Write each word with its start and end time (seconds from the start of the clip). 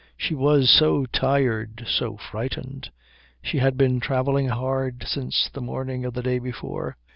She 0.17 0.33
was 0.33 0.67
so 0.71 1.05
tired, 1.05 1.85
so 1.87 2.17
frightened. 2.17 2.89
She 3.43 3.59
had 3.59 3.77
been 3.77 3.99
travelling 3.99 4.47
hard 4.47 5.03
since 5.05 5.47
the 5.53 5.61
morning 5.61 6.05
of 6.05 6.15
the 6.15 6.23
day 6.23 6.39
before. 6.39 6.97